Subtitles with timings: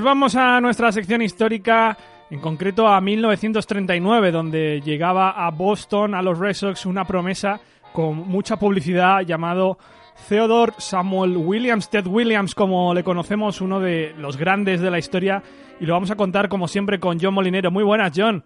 [0.00, 1.94] nos vamos a nuestra sección histórica,
[2.30, 7.60] en concreto a 1939, donde llegaba a Boston, a los Red Sox, una promesa
[7.92, 9.76] con mucha publicidad llamado
[10.26, 15.42] Theodore Samuel Williams, Ted Williams, como le conocemos, uno de los grandes de la historia,
[15.78, 17.70] y lo vamos a contar como siempre con John Molinero.
[17.70, 18.42] Muy buenas, John.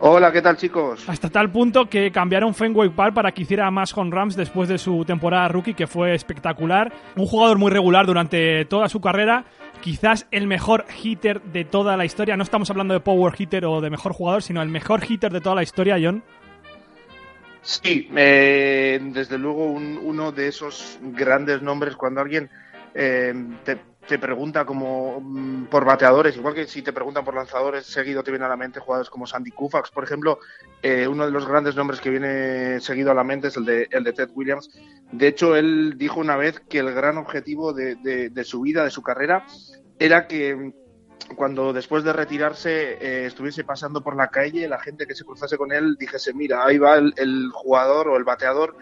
[0.00, 1.08] Hola, ¿qué tal chicos?
[1.08, 4.78] Hasta tal punto que cambiaron Fenway Park para que hiciera más con Rams después de
[4.78, 6.92] su temporada rookie, que fue espectacular.
[7.16, 9.44] Un jugador muy regular durante toda su carrera,
[9.80, 12.36] quizás el mejor hitter de toda la historia.
[12.36, 15.40] No estamos hablando de power hitter o de mejor jugador, sino el mejor hitter de
[15.40, 16.22] toda la historia, John.
[17.62, 22.48] Sí, eh, desde luego uno de esos grandes nombres cuando alguien
[22.94, 23.78] eh, te,
[24.16, 28.46] pregunta como mm, por bateadores, igual que si te preguntan por lanzadores, seguido te viene
[28.46, 30.38] a la mente jugadores como Sandy Koufax, por ejemplo,
[30.80, 33.88] eh, uno de los grandes nombres que viene seguido a la mente es el de,
[33.90, 34.70] el de Ted Williams.
[35.10, 39.02] De hecho, él dijo una vez que el gran objetivo de su vida, de su
[39.02, 39.44] carrera,
[39.98, 40.72] era que
[41.36, 45.56] cuando después de retirarse eh, estuviese pasando por la calle, la gente que se cruzase
[45.56, 48.76] con él dijese, mira, ahí va el, jugador o el bateador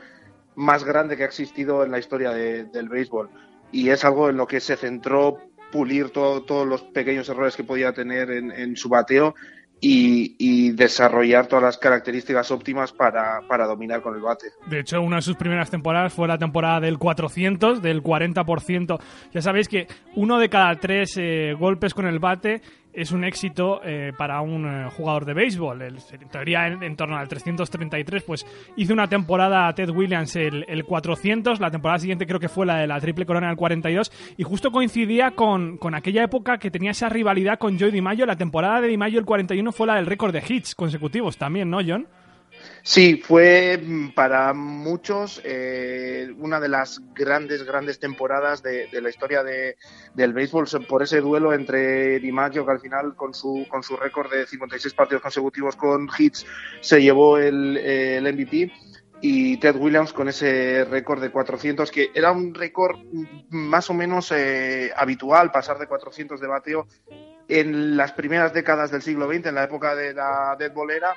[0.55, 3.31] más grande que ha existido en la historia del béisbol.
[3.73, 5.39] Y es algo en lo que se centró
[5.73, 9.35] pulir todos los pequeños errores que podía tener en su bateo
[9.81, 14.47] y, desarrollar todas las características óptimas para, dominar con el bate.
[14.67, 18.99] De hecho, una de sus primeras temporadas fue la temporada del 400, del 40%.
[19.33, 22.63] Ya sabéis que uno de cada tres eh, golpes con el bate
[22.97, 25.83] es un éxito eh, para un eh, jugador de béisbol.
[25.83, 30.85] en teoría, en, torno al 333, pues hizo una temporada a Ted Williams el, el,
[30.85, 34.43] 400, la temporada siguiente creo que fue la de la triple corona del 42, y
[34.45, 38.25] justo coincidía con, con aquella época que tenía esa rivalidad con Joey DiMaggio.
[38.25, 41.81] La temporada de DiMaggio el 41 fue la del récord de hits consecutivos también, ¿no,
[41.87, 42.07] John?
[42.83, 49.43] Sí, fue mm, para muchos eh, una de las grandes, grandes temporadas de, la historia
[49.43, 49.77] de,
[50.15, 54.31] del béisbol por ese duelo entre DiMaggio, que al final con su, con su récord
[54.31, 56.47] de 56 partidos consecutivos con hits
[56.81, 58.73] se llevó el, el MVP
[59.21, 62.99] y Ted Williams con ese récord de 400, que era un récord
[63.51, 66.87] más o menos eh, habitual, pasar de 400 de bateo
[67.49, 71.15] en las primeras décadas del siglo XX, en la época de la Dead Bolera,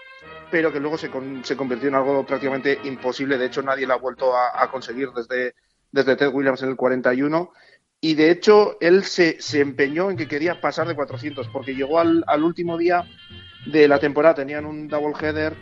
[0.52, 1.10] pero que luego se,
[1.44, 3.38] se, convirtió en algo prácticamente imposible.
[3.38, 5.56] De hecho, nadie lo ha vuelto a, conseguir desde,
[5.92, 7.52] desde Ted Williams en el 41.
[8.02, 12.00] Y de hecho, él se, se empeñó en que quería pasar de 400, porque llegó
[12.00, 13.06] al, al último día
[13.66, 15.56] de la temporada, tenían un double header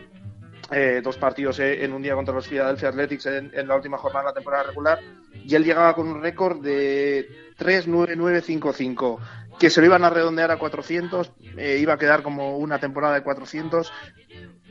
[0.72, 4.26] eh, dos partidos eh, en un día contra los Philadelphia Athletics en, la última jornada
[4.26, 5.00] de la temporada regular
[5.34, 9.20] y él llegaba con un récord de 3-9-9-5-5
[9.60, 13.16] que se lo iban a redondear a 400 eh, iba a quedar como una temporada
[13.16, 13.92] de 400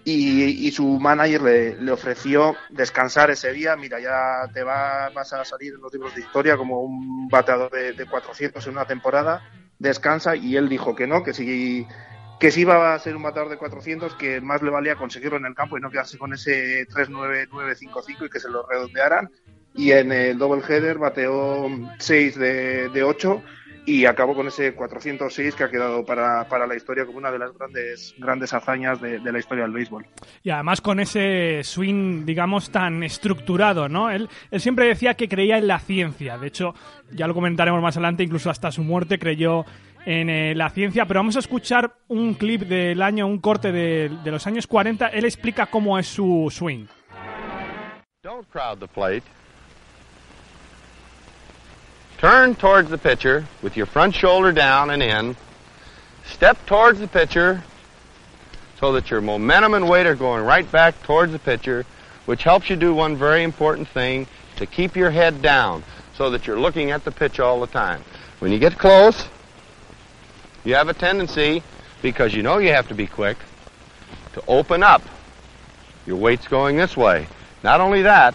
[0.09, 3.75] y, su manager le, ofreció descansar ese día.
[3.75, 7.73] Mira ya te va, vas a salir en los libros de historia como un bateador
[7.73, 9.43] de, de 400 en una temporada
[9.79, 11.87] descansa y él dijo que no que si
[12.39, 15.47] que si iba a ser un matador de 400, que más le valía conseguirlo en
[15.47, 19.31] el campo y no quedarse con ese 3-9-9-5-5 y que se lo redondearan.
[19.75, 23.43] Y en el double header bateó 6 de, de 8
[23.87, 27.39] y acabó con ese 406 que ha quedado para, para, la historia como una de
[27.39, 30.05] las grandes, grandes hazañas de, de, la historia del béisbol.
[30.43, 34.11] Y además con ese swing, digamos, tan estructurado, ¿no?
[34.11, 36.37] Él, él siempre decía que creía en la ciencia.
[36.37, 36.75] De hecho,
[37.13, 39.65] ya lo comentaremos más adelante, incluso hasta su muerte creyó
[40.07, 44.09] en eh, la ciencia, pero vamos a escuchar un clip del año, un corte de,
[44.23, 45.09] de los años 40.
[45.09, 46.87] Él explica cómo es su swing.
[48.23, 49.25] Don't crowd the plate.
[52.19, 55.37] Turn towards the pitcher with your front shoulder down and in.
[56.25, 57.63] Step towards the pitcher
[58.81, 61.85] so that your momentum and weight are going right back towards the pitcher,
[62.27, 65.83] which helps you do one very important thing to keep your head down
[66.17, 68.03] so that you're looking at the pitch all the time.
[68.39, 69.27] When you get close,
[70.67, 71.63] you have a tendency,
[72.03, 73.39] because you know you have to be quick,
[74.35, 75.01] to open up.
[76.07, 77.29] Your weight's going this way.
[77.63, 78.35] Not only that,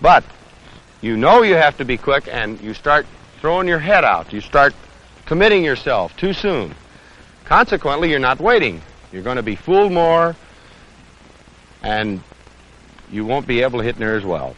[0.00, 0.24] but
[1.02, 3.06] you know you have to be quick and you start
[3.40, 4.32] throwing your head out.
[4.32, 4.74] You start
[5.26, 6.74] committing yourself too soon.
[7.44, 8.80] Consequently, you're not waiting.
[9.12, 10.34] You're going to be fooled more
[11.82, 12.22] and
[13.12, 14.56] you won't be able to hit near as well.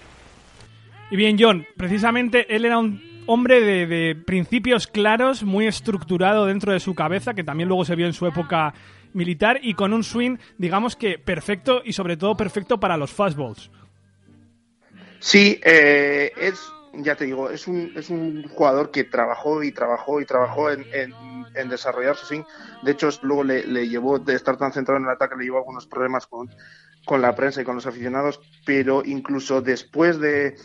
[1.10, 6.80] Y bien, John, precisamente él era un hombre de, principios claros, muy estructurado dentro de
[6.80, 8.72] su cabeza, que también luego se vio en su época
[9.12, 13.70] militar, y con un swing, digamos que perfecto y sobre todo perfecto para los fastballs.
[15.20, 20.20] Sí, eh, es, ya te digo, es un, es un jugador que trabajó y trabajó
[20.22, 20.86] y trabajó en,
[21.68, 22.44] desarrollar su swing.
[22.82, 25.58] De hecho, luego le, le, llevó, de estar tan centrado en el ataque, le llevó
[25.58, 26.48] algunos problemas con,
[27.04, 30.56] con la prensa y con los aficionados, pero incluso después de,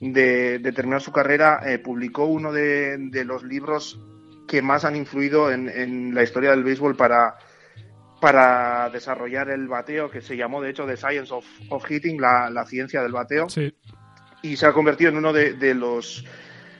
[0.00, 3.98] de, terminar su carrera, eh, publicó uno de, los libros
[4.46, 7.36] que más han influido en, la historia del béisbol para,
[8.20, 12.64] para desarrollar el bateo, que se llamó de hecho The Science of, of Hitting, la,
[12.66, 13.46] ciencia del bateo.
[14.42, 16.24] Y se ha convertido en uno de, los,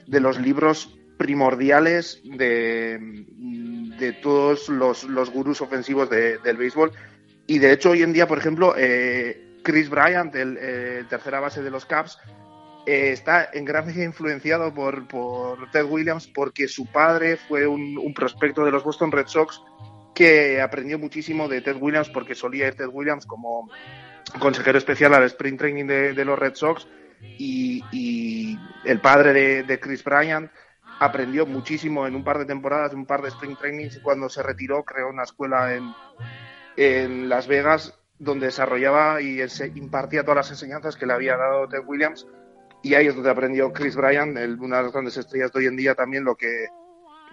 [0.06, 3.24] de los libros primordiales de,
[3.98, 6.92] de todos los, los gurús ofensivos del béisbol.
[7.46, 11.62] Y de hecho, hoy en día, por ejemplo, eh, Chris Bryant, el, el, tercera base
[11.62, 12.18] de los Caps,
[12.86, 18.14] eh, está en gran medida influenciado por, por, Ted Williams porque su padre fue un,
[18.14, 19.60] prospecto de los Boston Red Sox
[20.14, 23.68] que aprendió muchísimo de Ted Williams porque solía ir Ted Williams como
[24.38, 26.86] consejero especial al sprint training de, los Red Sox
[27.20, 30.48] y, el padre de, Chris Bryant
[31.00, 34.44] aprendió muchísimo en un par de temporadas, un par de sprint trainings y cuando se
[34.44, 35.92] retiró creó una escuela en,
[36.76, 39.42] en Las Vegas donde desarrollaba y
[39.74, 42.26] impartía todas las enseñanzas que le había dado Ted Williams
[42.86, 45.76] y ahí es donde aprendió Chris Bryan, una de las grandes estrellas de hoy en
[45.76, 46.66] día, también lo que,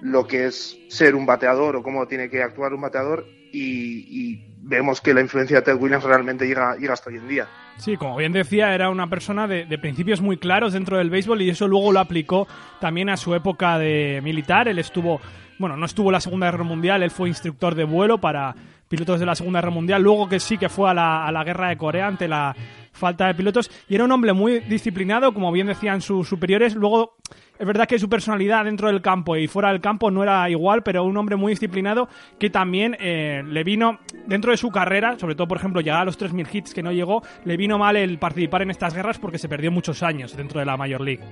[0.02, 3.24] lo que es ser un bateador o cómo tiene que actuar un bateador.
[3.52, 7.48] Y, vemos que la influencia de Ted Williams realmente llega, llega hasta hoy en día.
[7.78, 11.42] Sí, como bien decía, era una persona de, de, principios muy claros dentro del béisbol
[11.42, 12.48] y eso luego lo aplicó
[12.80, 14.70] también a su época de militar.
[14.70, 15.20] Él estuvo,
[15.60, 18.56] bueno, no estuvo en la Segunda Guerra Mundial, él fue instructor de vuelo para
[18.88, 21.44] pilotos de la Segunda Guerra Mundial, luego que sí que fue a la, a la
[21.44, 22.56] Guerra de Corea ante la
[22.94, 23.70] falta de pilotos.
[23.90, 26.76] Y era un hombre muy disciplinado, como bien decían sus superiores.
[26.76, 27.18] Luego,
[27.60, 30.84] es verdad que su personalidad dentro del campo y fuera del campo no era igual,
[30.84, 32.08] pero un hombre muy disciplinado
[32.40, 36.06] que también eh, le vino, dentro de su carrera, sobre todo, por ejemplo, llegar a
[36.06, 39.38] los 3.000 hits que no llegó, le vino mal el participar en estas guerras porque
[39.38, 41.24] se perdió muchos años dentro de la Major League.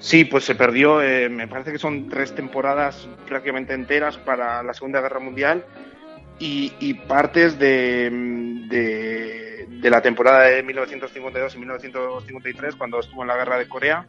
[0.00, 4.72] Sí, pues se perdió, eh, me parece que son tres temporadas prácticamente enteras para la
[4.72, 5.64] Segunda Guerra Mundial
[6.38, 8.10] y, partes de
[9.80, 14.06] de la temporada de 1952 y 1953, cuando estuvo en la guerra de Corea,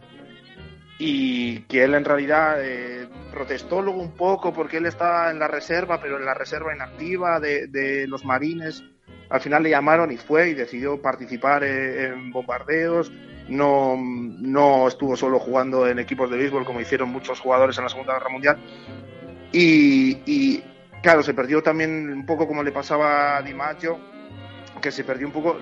[0.98, 5.48] y que él en realidad eh, protestó luego un poco porque él estaba en la
[5.48, 8.84] reserva, pero en la reserva inactiva de, los marines.
[9.30, 13.12] Al final le llamaron y fue y decidió participar eh, en bombardeos.
[13.48, 17.90] No, no estuvo solo jugando en equipos de béisbol como hicieron muchos jugadores en la
[17.90, 18.58] Segunda Guerra Mundial.
[19.52, 20.64] Y, y
[21.02, 24.00] claro, se perdió también un poco como le pasaba a DiMaggio,
[24.82, 25.58] que se perdió un poco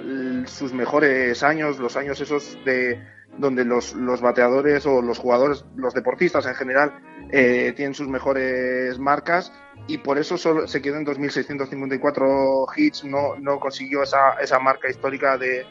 [0.45, 3.01] sus mejores años, los años esos de
[3.37, 6.93] donde los, los bateadores o los jugadores, los deportistas en general,
[7.31, 9.51] eh, tienen sus mejores marcas
[9.87, 14.89] y por eso solo se quedó en 2.654 hits, no, no consiguió esa, esa marca
[14.89, 15.65] histórica de,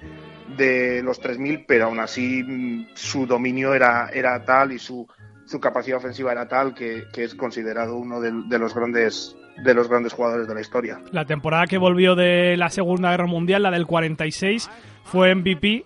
[0.56, 5.06] de los 3.000, pero aún así mm, su dominio era, era tal y su,
[5.44, 9.88] su capacidad ofensiva era tal que, que es considerado uno de los grandes de los
[9.88, 11.00] grandes jugadores de la historia.
[11.12, 14.70] La temporada que volvió de la Segunda Guerra Mundial, la del 46,
[15.04, 15.84] fue MVP,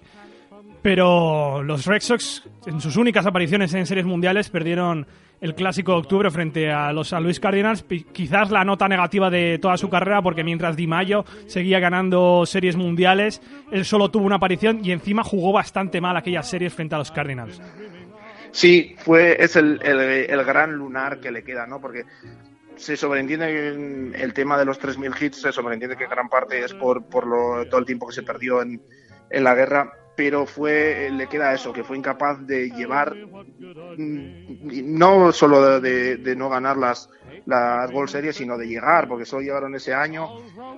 [0.82, 5.06] pero los Red Sox, en sus únicas apariciones en series mundiales, perdieron
[5.40, 7.84] el clásico de octubre frente a los San Luis Cardinals.
[8.12, 12.76] Quizás la nota negativa de toda su carrera, porque mientras Di Mayo seguía ganando series
[12.76, 13.40] mundiales,
[13.70, 17.10] él solo tuvo una aparición y encima jugó bastante mal aquellas series frente a los
[17.10, 17.60] Cardinals.
[18.52, 21.80] Sí, fue, es el, el gran lunar que le queda, ¿no?
[21.80, 22.04] Porque
[22.80, 27.04] se sobreentiende el tema de los 3.000 hits, se sobreentiende que gran parte es por,
[27.04, 28.82] por lo, todo el tiempo que se perdió en,
[29.28, 35.30] en la guerra, pero fue le queda eso, que fue incapaz de llevar, mm, no
[35.32, 37.10] solo de, no ganar las,
[37.44, 40.28] las World Series, sino de llegar, porque solo llegaron ese año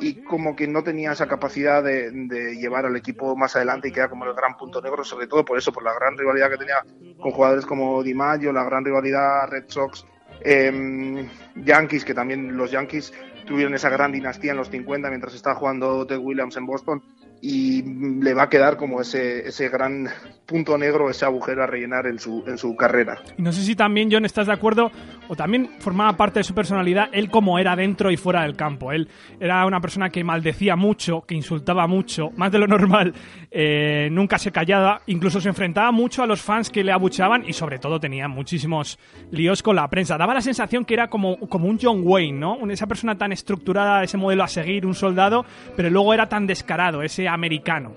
[0.01, 3.93] y como que no tenía esa capacidad de, de llevar al equipo más adelante y
[3.93, 6.59] queda como el gran punto negro, sobre todo por eso, por la gran rivalidad que
[6.59, 6.85] tenía
[7.21, 10.05] con jugadores como Di Maggio, la gran rivalidad Red Sox
[10.45, 13.13] eh, Yankees, que también los Yankees
[13.47, 17.03] tuvieron esa gran dinastía en los 50 mientras estaba jugando Ted Williams en Boston
[17.41, 17.83] y
[18.23, 20.09] le va a quedar como ese, ese gran
[20.47, 23.21] punto negro, ese agujero a rellenar en su, en su carrera.
[23.37, 24.93] No sé si también, John, estás de acuerdo,
[25.33, 28.93] o también formaba parte de su personalidad, él como era dentro y fuera del campo.
[28.93, 29.09] Él
[29.41, 33.15] era una persona que maldecía mucho, que insultaba mucho, más de lo normal,
[33.51, 37.55] eh, nunca se callaba, incluso se enfrentaba mucho a los fans que le abuchaban y
[37.55, 38.99] sobre todo tenía muchísimos
[39.31, 40.19] líos con la prensa.
[40.19, 42.71] Daba la sensación que era como, como un John Wayne, ¿no?
[42.71, 47.01] Esa persona tan estructurada, ese modelo a seguir, un soldado, pero luego era tan descarado,
[47.01, 47.95] ese americano.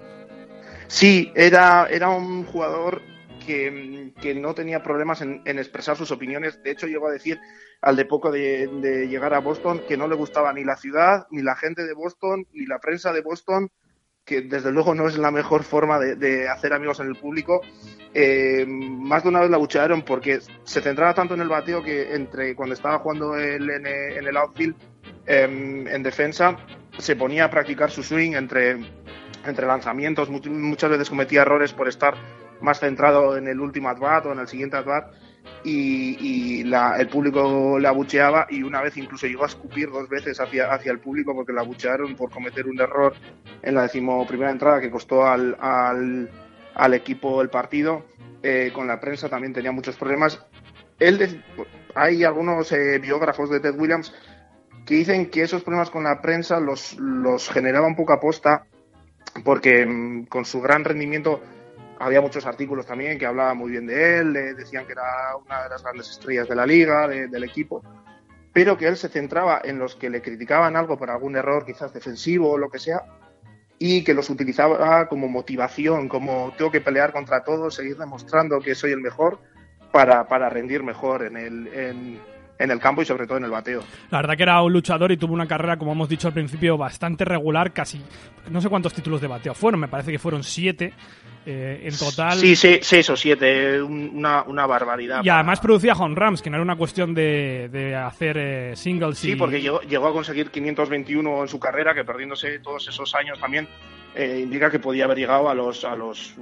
[0.87, 3.01] Sí, era, era un jugador
[3.45, 6.61] que, no tenía problemas en, expresar sus opiniones.
[6.63, 7.39] De hecho, llegó a decir
[7.81, 11.41] al de poco de, llegar a Boston que no le gustaba ni la ciudad, ni
[11.41, 13.69] la gente de Boston, ni la prensa de Boston,
[14.25, 17.61] que desde luego no es la mejor forma de, hacer amigos en el público.
[18.13, 22.15] Eh, más de una vez la buchearon porque se centraba tanto en el bateo que
[22.15, 24.75] entre cuando estaba jugando él en, el outfield
[25.25, 26.55] em, en defensa
[26.97, 28.77] se ponía a practicar su swing entre
[29.45, 32.15] entre lanzamientos, muchas veces cometía errores por estar
[32.65, 35.05] más centrado en el último at o en el siguiente at
[35.63, 40.73] y, el público le abucheaba y una vez incluso llegó a escupir dos veces hacia,
[40.73, 43.13] hacia el público porque le abuchearon por cometer un error
[43.61, 48.05] en la decimoprimera entrada que costó al, al, equipo el partido.
[48.43, 50.45] Eh, con la prensa también tenía muchos problemas.
[50.99, 51.43] Él
[51.95, 54.13] hay algunos eh, biógrafos de Ted Williams
[54.85, 58.67] que dicen que esos problemas con la prensa los, los generaba un poco a posta
[59.43, 61.41] porque mm, con su gran rendimiento
[61.99, 65.69] había muchos artículos también que hablaban muy bien de él, decían que era una de
[65.69, 67.81] las grandes estrellas de la liga, del equipo,
[68.53, 71.93] pero que él se centraba en los que le criticaban algo por algún error quizás
[71.93, 73.03] defensivo o lo que sea,
[73.77, 78.75] y que los utilizaba como motivación, como tengo que pelear contra todos, seguir demostrando que
[78.75, 79.39] soy el mejor
[79.91, 82.19] para, para rendir mejor en el, en,
[82.57, 83.83] en el campo y sobre todo en el bateo.
[84.11, 86.77] La verdad que era un luchador y tuvo una carrera, como hemos dicho al principio,
[86.77, 88.01] bastante regular, casi
[88.49, 90.93] no sé cuántos títulos de bateo fueron, me parece que fueron siete.
[91.47, 92.39] Eh, en total.
[92.39, 95.23] Sí, sí, seis o siete, una, una barbaridad.
[95.23, 99.19] Y además producía home runs, que no era una cuestión de, de hacer eh, singles.
[99.19, 103.39] Sí, porque llegó, llegó, a conseguir 521 en su carrera, que perdiéndose todos esos años
[103.39, 103.67] también
[104.15, 106.33] eh, indica que podía haber llegado a los, a los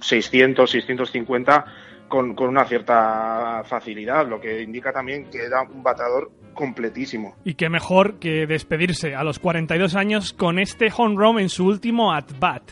[0.00, 1.66] 600, mm, 650
[2.08, 7.36] con, con, una cierta facilidad, lo que indica también que era un bateador completísimo.
[7.44, 11.66] Y qué mejor que despedirse a los 42 años con este home run en su
[11.66, 12.62] último at-bat.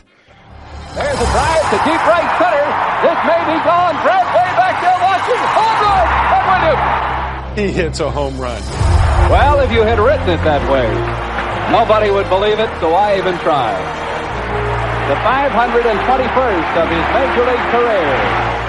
[7.55, 8.61] He hits a home run.
[9.29, 10.89] Well, if you had written it that way,
[11.71, 13.77] nobody would believe it, so I even tried.
[15.07, 18.62] The 521st of his Major League career.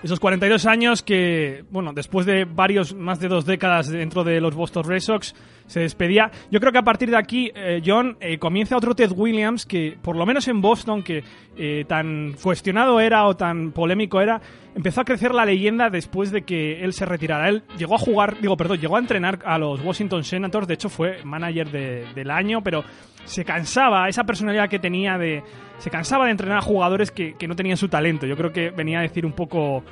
[0.00, 4.54] Esos 42 años que, bueno, después de varios, más de dos décadas dentro de los
[4.54, 5.34] Boston Red Sox,
[5.66, 6.30] se despedía.
[6.52, 9.98] Yo creo que a partir de aquí, eh, John, eh, comienza otro Ted Williams que,
[10.00, 11.24] por lo menos en Boston, que
[11.56, 14.40] eh, tan cuestionado era o tan polémico era,
[14.76, 17.48] empezó a crecer la leyenda después de que él se retirara.
[17.48, 20.88] Él llegó a jugar, digo, perdón, llegó a entrenar a los Washington Senators, de hecho
[20.88, 21.70] fue manager
[22.14, 22.84] del año, pero
[23.24, 25.42] se cansaba, esa personalidad que tenía de...
[25.78, 28.26] Se cansaba de entrenar a jugadores que, no tenían su talento.
[28.26, 29.84] Yo creo que venía a decir un poco,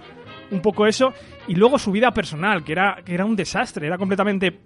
[0.50, 1.12] un poco eso.
[1.46, 4.58] Y luego su vida personal, que era, que era un desastre, era completamente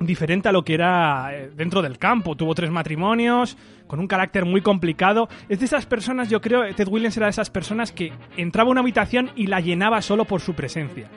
[0.00, 2.36] diferente a lo que era eh, dentro del campo.
[2.36, 3.56] Tuvo tres matrimonios,
[3.86, 5.28] con un carácter muy complicado.
[5.48, 8.72] Es de esas personas, yo creo, Ted Williams era de esas personas que entraba a
[8.72, 11.08] una habitación y la llenaba solo por su presencia.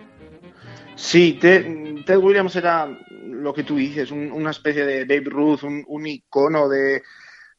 [0.95, 2.87] Sí, Ted, Williams era
[3.29, 7.03] lo que tú dices, una especie de Babe Ruth, un, icono de,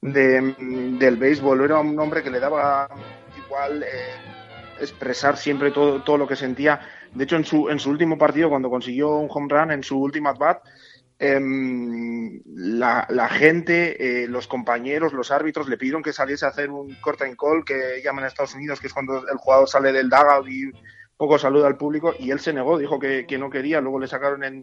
[0.01, 1.65] del béisbol.
[1.65, 2.89] Era un hombre que le daba
[3.45, 4.15] igual eh,
[4.81, 6.81] expresar siempre todo, todo lo que sentía.
[7.15, 9.99] De hecho, en su, en su último partido, cuando consiguió un home run en su
[10.01, 10.63] última at-bat,
[11.19, 16.71] em, la, la, gente, eh, los compañeros, los árbitros le pidieron que saliese a hacer
[16.71, 19.93] un corta en call que llaman en Estados Unidos, que es cuando el jugador sale
[19.93, 20.71] del dugout y
[21.19, 24.45] poco saluda al público y él se negó, dijo que, no quería, luego le sacaron
[24.45, 24.63] en,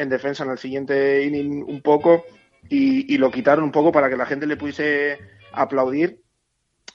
[0.00, 2.24] en, defensa en el siguiente inning un poco
[2.68, 5.18] y, lo quitaron un poco para que la gente le pudiese
[5.52, 6.20] aplaudir,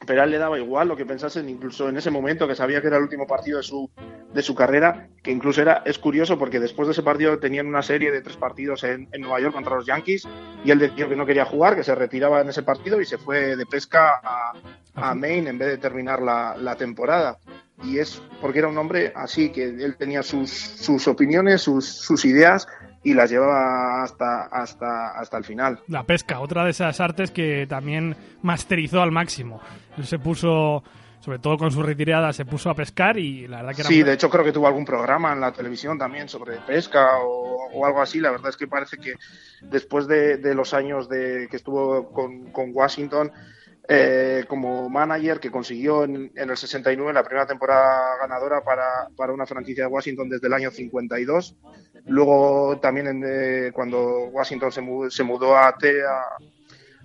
[0.06, 2.82] pero a él le daba igual lo que pensasen, incluso en ese momento que sabía
[2.82, 3.90] que era el último partido de su,
[4.34, 7.82] de su carrera, que incluso era, es curioso porque después de ese partido tenían una
[7.82, 10.28] serie de tres partidos en, en Nueva York contra los Yankees
[10.64, 13.18] y él decía que no quería jugar, que se retiraba en ese partido y se
[13.18, 14.54] fue de pesca a,
[14.96, 17.38] a Maine en vez de terminar la, la temporada.
[17.84, 22.24] Y es porque era un hombre así, que él tenía sus, sus opiniones, sus, sus
[22.24, 22.68] ideas
[23.06, 25.80] y las llevaba hasta, hasta, hasta el final.
[25.88, 29.62] La pesca, otra de esas artes que también masterizó al máximo.
[29.96, 30.84] Él se puso,
[31.20, 33.90] sobre todo con su retirada, se puso a pescar y la verdad que era...
[33.90, 37.70] Sí, de hecho creo que tuvo algún programa en la televisión también sobre pesca o,
[37.72, 38.20] o algo así.
[38.20, 39.14] La verdad es que parece que
[39.62, 43.32] después de, de los años de, que estuvo con, con Washington
[43.88, 49.46] eh, como manager que consiguió en, el 69 la primera temporada ganadora para, para, una
[49.46, 51.56] franquicia de Washington desde el año 52.
[52.08, 55.76] Luego también eh, cuando Washington se, mudó, se mudó a,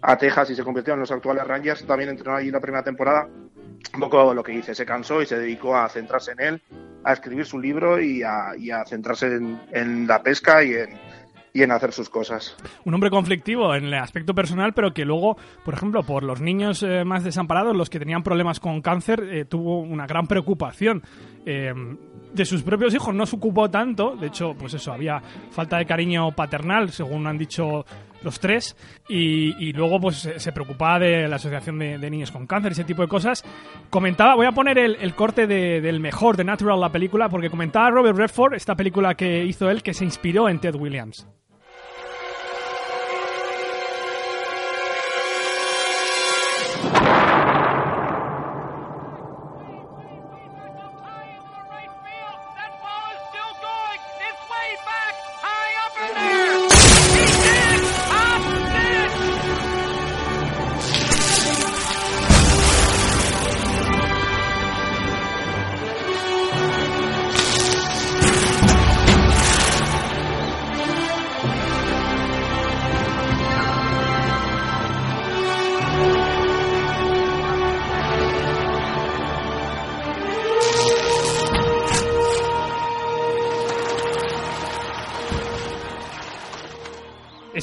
[0.02, 3.28] a, Texas y se convirtió en los actuales Rangers, también entrenó allí la primera temporada.
[3.94, 6.62] Un poco lo que dice, se cansó y se dedicó a centrarse en él,
[7.04, 10.98] a escribir su libro y a, y a centrarse en, en la pesca y en,
[11.52, 12.56] y en hacer sus cosas.
[12.84, 16.82] Un hombre conflictivo en el aspecto personal, pero que luego, por ejemplo, por los niños
[16.82, 21.02] eh, más desamparados, los que tenían problemas con cáncer, eh, tuvo una gran preocupación.
[21.46, 21.72] Eh,
[22.32, 25.86] de sus propios hijos no se ocupó tanto, de hecho, pues eso, había falta de
[25.86, 27.84] cariño paternal, según han dicho
[28.22, 28.76] los tres,
[29.08, 33.08] y, luego pues se preocupaba de la asociación de, niños con cáncer, ese tipo de
[33.08, 33.42] cosas.
[33.88, 38.16] Comentaba, voy a poner el, corte del mejor de Natural, la película, porque comentaba Robert
[38.16, 41.26] Redford, esta película que hizo él, que se inspiró en Ted Williams.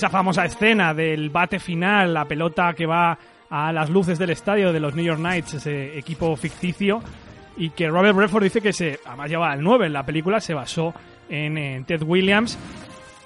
[0.09, 3.17] Famosa escena del bate final, la pelota que va
[3.49, 7.01] a las luces del estadio de los New York Knights, ese equipo ficticio,
[7.55, 10.53] y que Robert Redford dice que se, además lleva el 9 en la película, se
[10.53, 10.93] basó
[11.29, 12.57] en, Ted Williams.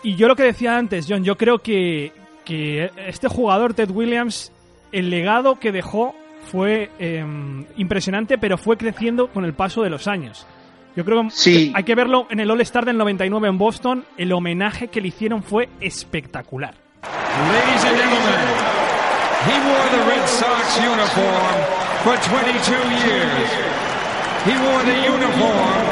[0.04, 2.12] Y yo lo que decía antes, John, yo creo que,
[2.46, 4.52] que este jugador, Ted Williams,
[4.92, 6.16] el legado que dejó
[6.52, 10.48] fue em, impresionante, pero fue creciendo con el paso de los años.
[10.96, 14.06] Yo creo que hay que verlo en el All-Star del 99 en Boston.
[14.18, 16.76] El homenaje que le hicieron fue espectacular.
[17.04, 18.48] Ladies and gentlemen,
[19.48, 21.56] he wore the Red Sox uniform
[22.04, 22.72] for 22
[23.08, 23.50] years.
[24.46, 25.84] He wore the uniform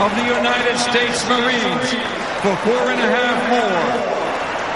[0.00, 1.88] of the United States Marines
[2.42, 4.18] for four and a half more.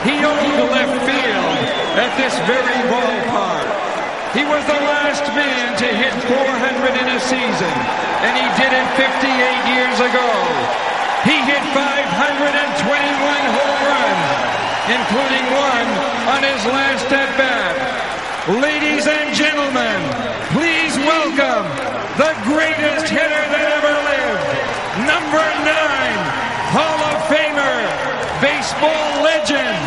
[0.04, 1.58] He owned the left field
[1.96, 3.68] at this very ballpark.
[4.34, 7.74] He was the last man to hit 400 in a season,
[8.22, 9.26] and he did it 58
[9.74, 10.28] years ago.
[11.26, 11.98] He hit 521
[13.50, 14.30] home runs,
[14.86, 15.90] including one
[16.30, 17.74] on his last at bat.
[18.62, 19.98] Ladies and gentlemen,
[20.54, 21.66] please welcome
[22.18, 24.50] the greatest hitter that ever lived,
[25.06, 26.22] number nine,
[26.74, 27.86] Hall of Famer,
[28.38, 29.82] baseball legend,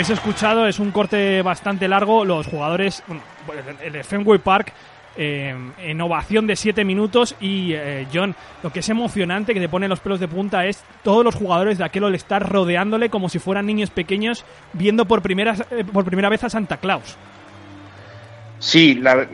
[0.00, 2.24] habéis escuchado es un corte bastante largo.
[2.24, 3.20] Los jugadores, bueno,
[3.84, 4.72] el Fenway Park,
[5.14, 9.68] eh, en ovación de 7 minutos y eh, John, lo que es emocionante que te
[9.68, 13.38] pone los pelos de punta es todos los jugadores de aquel All-Star rodeándole como si
[13.38, 15.54] fueran niños pequeños viendo por primera,
[15.92, 17.18] por primera vez a Santa Claus.
[18.58, 19.28] Sí, la,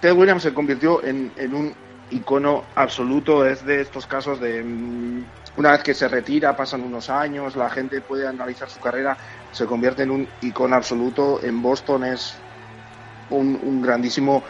[0.00, 1.74] Ted Williams se convirtió en, en un
[2.12, 3.44] icono absoluto.
[3.44, 5.24] Es de estos casos de mm,
[5.56, 9.16] una vez que se retira, pasan unos años, la gente puede analizar su carrera,
[9.52, 11.40] se convierte en un icono absoluto.
[11.42, 12.34] En Boston es
[13.30, 14.42] un, grandísimo,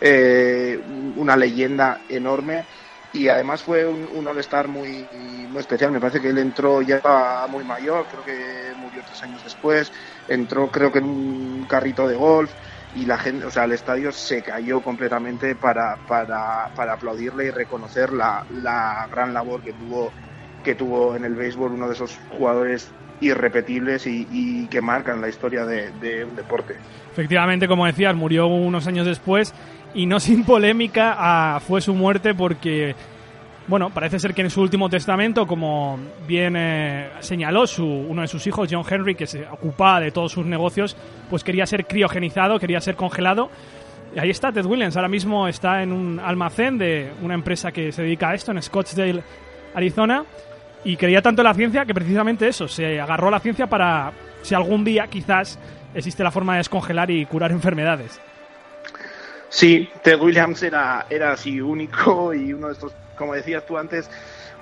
[0.00, 0.80] eh,
[1.16, 2.64] una leyenda enorme
[3.12, 5.06] y además fue un, un All-Star muy,
[5.48, 5.92] muy especial.
[5.92, 9.92] Me parece que él entró ya muy mayor, creo que murió tres años después.
[10.28, 12.50] Entró, creo que en un carrito de golf
[12.96, 17.50] y la gente, o sea, el estadio se cayó completamente para, para, para aplaudirle y
[17.50, 20.12] reconocer la, la gran labor que tuvo
[20.62, 25.64] que tuvo en el béisbol uno de esos jugadores irrepetibles y, que marcan la historia
[25.64, 26.74] de, un deporte.
[27.12, 29.54] Efectivamente, como decías, murió unos años después
[29.94, 32.94] y no sin polémica ah, fue su muerte porque,
[33.68, 38.28] bueno, parece ser que en su último testamento, como bien eh, señaló su, uno de
[38.28, 40.96] sus hijos, John Henry, que se ocupaba de todos sus negocios,
[41.30, 43.50] pues quería ser criogenizado, quería ser congelado.
[44.14, 47.90] Y ahí está Ted Williams, ahora mismo está en un almacén de una empresa que
[47.90, 49.22] se dedica a esto, en Scottsdale,
[49.74, 50.24] Arizona
[50.84, 54.54] y creía tanto en la ciencia que precisamente eso, se agarró la ciencia para si
[54.54, 55.58] algún día quizás
[55.94, 58.20] existe la forma de descongelar y curar enfermedades.
[59.48, 64.10] Sí, Ted Williams era, era así único y uno de estos, como decías tú antes,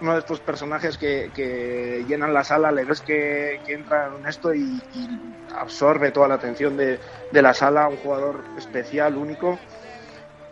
[0.03, 4.81] uno de estos personajes que, llenan la sala, le ves que, entra en esto y,
[5.57, 6.99] absorbe toda la atención de,
[7.33, 9.59] la sala, un jugador especial, único.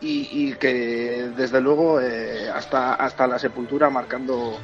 [0.01, 4.59] Y, que desde luego eh, hasta, hasta la sepultura marcando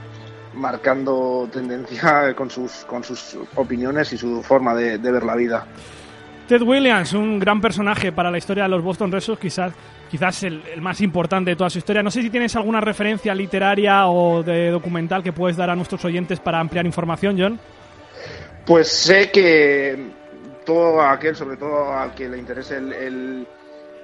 [0.56, 5.66] marcando tendencia con sus, con sus opiniones y su forma de, ver la vida.
[6.48, 9.72] Ted Williams, un gran personaje para la historia de los Boston Red Sox, quizás,
[10.10, 12.02] quizás el, más importante de toda su historia.
[12.02, 16.04] No sé si tienes alguna referencia literaria o de documental que puedes dar a nuestros
[16.04, 17.58] oyentes para ampliar información, John.
[18.64, 20.10] Pues sé que
[20.64, 23.46] todo aquel, sobre todo al que le interese el, el,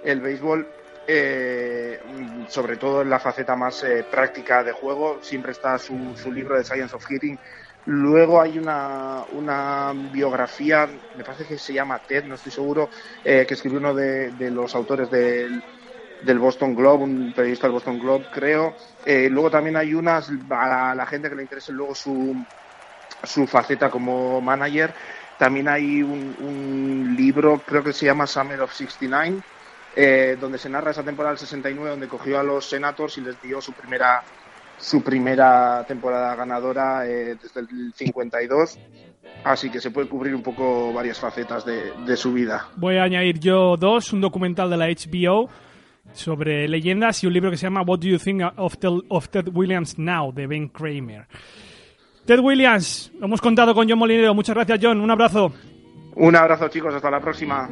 [0.05, 0.67] el béisbol,
[1.07, 2.01] eh,
[2.49, 5.19] sobre todo en la faceta más eh, práctica de juego.
[5.21, 5.95] Siempre está su,
[6.33, 7.38] libro de Science of Hitting.
[7.87, 12.88] Luego hay una, una, biografía, me parece que se llama Ted, no estoy seguro,
[13.25, 15.61] eh, que escribió uno de, los autores del,
[16.23, 18.77] del, Boston Globe, un periodista del Boston Globe, creo.
[19.05, 22.37] luego también hay unas, a la, gente que le interese luego su,
[23.25, 24.95] su faceta como manager,
[25.37, 29.43] también hay un, un libro, creo que se llama Summer of 69,
[29.95, 33.41] eh, donde se narra esa temporada del 69 donde cogió a los Senators y les
[33.43, 34.23] dio su primera
[34.79, 38.79] su primera temporada ganadora eh, desde el 52.
[39.45, 42.69] Así que se puede cubrir un poco varias facetas de, su vida.
[42.77, 45.49] Voy a añadir yo dos, un documental de la HBO
[46.13, 48.77] sobre leyendas y un libro que se llama What Do You Think of
[49.29, 51.27] Ted Williams Now, de Ben Kramer.
[52.25, 54.35] Ted Williams, lo hemos contado con John Molinero.
[54.35, 55.01] Muchas gracias, John.
[55.01, 55.53] Un abrazo.
[56.16, 57.70] Un abrazo chicos, hasta la próxima.